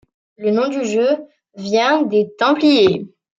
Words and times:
Le 0.39 0.49
nom 0.49 0.67
du 0.67 0.83
jeu 0.83 1.09
vient 1.55 2.01
des 2.01 2.31
Templiers. 2.39 3.05